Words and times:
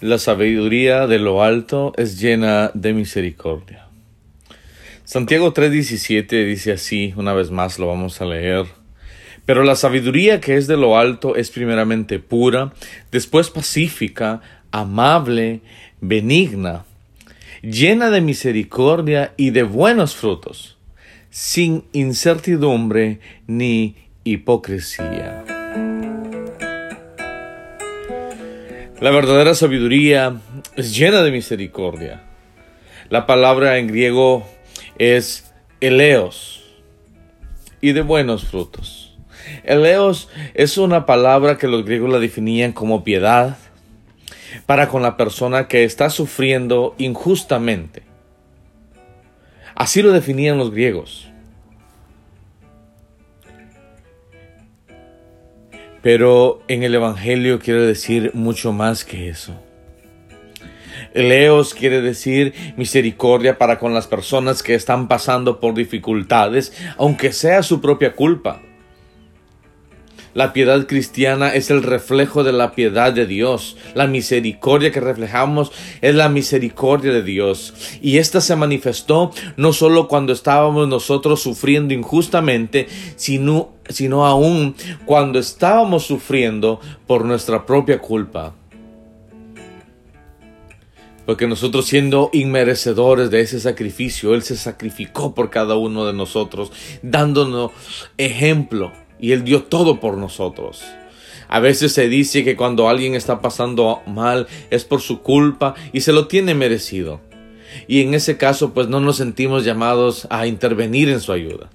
La 0.00 0.16
sabiduría 0.16 1.06
de 1.06 1.18
lo 1.18 1.42
alto 1.42 1.92
es 1.98 2.18
llena 2.18 2.70
de 2.72 2.94
misericordia. 2.94 3.86
Santiago 5.04 5.52
3:17 5.52 6.46
dice 6.46 6.72
así, 6.72 7.12
una 7.16 7.34
vez 7.34 7.50
más 7.50 7.78
lo 7.78 7.88
vamos 7.88 8.18
a 8.22 8.24
leer. 8.24 8.64
Pero 9.44 9.62
la 9.62 9.76
sabiduría 9.76 10.40
que 10.40 10.56
es 10.56 10.66
de 10.66 10.78
lo 10.78 10.96
alto 10.96 11.36
es 11.36 11.50
primeramente 11.50 12.18
pura, 12.18 12.72
después 13.12 13.50
pacífica, 13.50 14.40
amable, 14.70 15.60
benigna, 16.00 16.86
llena 17.60 18.08
de 18.08 18.22
misericordia 18.22 19.34
y 19.36 19.50
de 19.50 19.64
buenos 19.64 20.16
frutos, 20.16 20.78
sin 21.28 21.84
incertidumbre 21.92 23.20
ni 23.46 23.96
hipocresía. 24.24 25.44
La 29.00 29.10
verdadera 29.10 29.54
sabiduría 29.54 30.42
es 30.76 30.94
llena 30.94 31.22
de 31.22 31.30
misericordia. 31.30 32.22
La 33.08 33.24
palabra 33.24 33.78
en 33.78 33.86
griego 33.86 34.46
es 34.98 35.54
eleos 35.80 36.62
y 37.80 37.92
de 37.92 38.02
buenos 38.02 38.44
frutos. 38.44 39.16
Eleos 39.64 40.28
es 40.52 40.76
una 40.76 41.06
palabra 41.06 41.56
que 41.56 41.66
los 41.66 41.86
griegos 41.86 42.10
la 42.10 42.18
definían 42.18 42.72
como 42.72 43.02
piedad 43.02 43.56
para 44.66 44.88
con 44.88 45.00
la 45.00 45.16
persona 45.16 45.66
que 45.66 45.84
está 45.84 46.10
sufriendo 46.10 46.94
injustamente. 46.98 48.02
Así 49.74 50.02
lo 50.02 50.12
definían 50.12 50.58
los 50.58 50.72
griegos. 50.72 51.30
Pero 56.02 56.62
en 56.68 56.82
el 56.82 56.94
Evangelio 56.94 57.58
quiere 57.58 57.82
decir 57.82 58.30
mucho 58.34 58.72
más 58.72 59.04
que 59.04 59.28
eso. 59.28 59.54
Leos 61.14 61.74
quiere 61.74 62.00
decir 62.00 62.54
misericordia 62.76 63.58
para 63.58 63.78
con 63.78 63.94
las 63.94 64.06
personas 64.06 64.62
que 64.62 64.74
están 64.74 65.08
pasando 65.08 65.58
por 65.60 65.74
dificultades, 65.74 66.72
aunque 66.96 67.32
sea 67.32 67.62
su 67.62 67.80
propia 67.80 68.14
culpa. 68.14 68.62
La 70.32 70.52
piedad 70.52 70.86
cristiana 70.86 71.52
es 71.54 71.70
el 71.70 71.82
reflejo 71.82 72.44
de 72.44 72.52
la 72.52 72.72
piedad 72.72 73.12
de 73.12 73.26
Dios. 73.26 73.76
La 73.94 74.06
misericordia 74.06 74.92
que 74.92 75.00
reflejamos 75.00 75.72
es 76.00 76.14
la 76.14 76.28
misericordia 76.28 77.12
de 77.12 77.22
Dios. 77.22 77.74
Y 78.00 78.18
esta 78.18 78.40
se 78.40 78.54
manifestó 78.54 79.32
no 79.56 79.72
solo 79.72 80.06
cuando 80.06 80.32
estábamos 80.32 80.86
nosotros 80.86 81.42
sufriendo 81.42 81.94
injustamente, 81.94 82.86
sino, 83.16 83.70
sino 83.88 84.24
aún 84.24 84.76
cuando 85.04 85.40
estábamos 85.40 86.04
sufriendo 86.04 86.80
por 87.08 87.24
nuestra 87.24 87.66
propia 87.66 87.98
culpa. 87.98 88.54
Porque 91.26 91.48
nosotros 91.48 91.86
siendo 91.86 92.30
inmerecedores 92.32 93.30
de 93.30 93.40
ese 93.40 93.58
sacrificio, 93.60 94.34
Él 94.34 94.42
se 94.42 94.56
sacrificó 94.56 95.34
por 95.34 95.50
cada 95.50 95.76
uno 95.76 96.06
de 96.06 96.12
nosotros, 96.12 96.72
dándonos 97.02 97.72
ejemplo 98.16 98.92
y 99.20 99.32
Él 99.32 99.44
dio 99.44 99.64
todo 99.64 100.00
por 100.00 100.16
nosotros. 100.16 100.82
A 101.48 101.58
veces 101.58 101.92
se 101.92 102.08
dice 102.08 102.44
que 102.44 102.54
cuando 102.54 102.88
alguien 102.88 103.14
está 103.14 103.40
pasando 103.40 104.02
mal 104.06 104.46
es 104.70 104.84
por 104.84 105.00
su 105.00 105.20
culpa 105.20 105.74
y 105.92 106.02
se 106.02 106.12
lo 106.12 106.28
tiene 106.28 106.54
merecido. 106.54 107.20
Y 107.88 108.02
en 108.02 108.14
ese 108.14 108.36
caso 108.36 108.72
pues 108.72 108.88
no 108.88 109.00
nos 109.00 109.16
sentimos 109.16 109.64
llamados 109.64 110.28
a 110.30 110.46
intervenir 110.46 111.08
en 111.08 111.20
su 111.20 111.32
ayuda. 111.32 111.68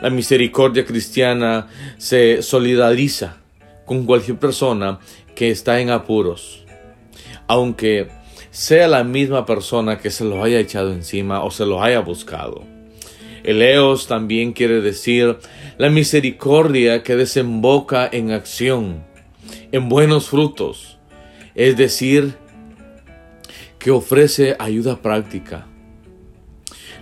La 0.00 0.10
misericordia 0.10 0.84
cristiana 0.84 1.68
se 1.96 2.42
solidariza 2.42 3.36
con 3.86 4.04
cualquier 4.04 4.38
persona 4.38 4.98
que 5.36 5.50
está 5.50 5.80
en 5.80 5.90
apuros, 5.90 6.64
aunque 7.46 8.08
sea 8.50 8.88
la 8.88 9.04
misma 9.04 9.46
persona 9.46 9.98
que 9.98 10.10
se 10.10 10.24
lo 10.24 10.42
haya 10.42 10.58
echado 10.58 10.92
encima 10.92 11.44
o 11.44 11.50
se 11.50 11.66
lo 11.66 11.82
haya 11.82 12.00
buscado. 12.00 12.64
Eleos 13.44 14.06
también 14.06 14.52
quiere 14.52 14.80
decir 14.80 15.38
la 15.78 15.90
misericordia 15.90 17.02
que 17.02 17.16
desemboca 17.16 18.08
en 18.10 18.30
acción, 18.30 19.04
en 19.72 19.88
buenos 19.88 20.28
frutos, 20.28 20.98
es 21.54 21.76
decir, 21.76 22.34
que 23.78 23.90
ofrece 23.90 24.54
ayuda 24.60 25.02
práctica. 25.02 25.66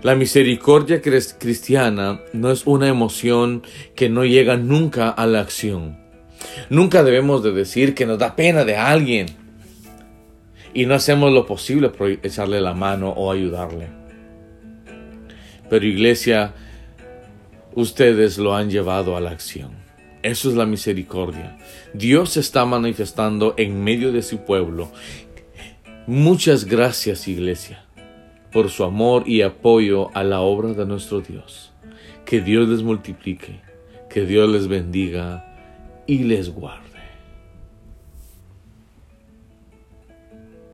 La 0.02 0.14
misericordia 0.14 1.02
cristiana 1.02 2.22
no 2.32 2.50
es 2.50 2.66
una 2.66 2.88
emoción 2.88 3.62
que 3.94 4.08
no 4.08 4.24
llega 4.24 4.56
nunca 4.56 5.10
a 5.10 5.26
la 5.26 5.40
acción. 5.40 5.98
Nunca 6.70 7.02
debemos 7.02 7.42
de 7.42 7.52
decir 7.52 7.94
que 7.94 8.06
nos 8.06 8.18
da 8.18 8.34
pena 8.34 8.64
de 8.64 8.76
alguien 8.76 9.26
y 10.72 10.86
no 10.86 10.94
hacemos 10.94 11.32
lo 11.32 11.44
posible 11.44 11.90
por 11.90 12.08
echarle 12.10 12.62
la 12.62 12.72
mano 12.72 13.10
o 13.10 13.30
ayudarle. 13.30 13.99
Pero 15.70 15.86
iglesia, 15.86 16.52
ustedes 17.74 18.36
lo 18.36 18.54
han 18.54 18.68
llevado 18.68 19.16
a 19.16 19.20
la 19.20 19.30
acción. 19.30 19.70
Eso 20.22 20.50
es 20.50 20.56
la 20.56 20.66
misericordia. 20.66 21.56
Dios 21.94 22.36
está 22.36 22.66
manifestando 22.66 23.54
en 23.56 23.82
medio 23.82 24.12
de 24.12 24.22
su 24.22 24.44
pueblo. 24.44 24.90
Muchas 26.06 26.64
gracias, 26.64 27.28
iglesia, 27.28 27.84
por 28.52 28.68
su 28.68 28.84
amor 28.84 29.28
y 29.28 29.42
apoyo 29.42 30.10
a 30.14 30.24
la 30.24 30.40
obra 30.40 30.74
de 30.74 30.84
nuestro 30.84 31.20
Dios. 31.20 31.72
Que 32.26 32.40
Dios 32.40 32.68
les 32.68 32.82
multiplique, 32.82 33.60
que 34.10 34.26
Dios 34.26 34.50
les 34.50 34.66
bendiga 34.66 35.56
y 36.06 36.24
les 36.24 36.50
guarde. 36.50 36.89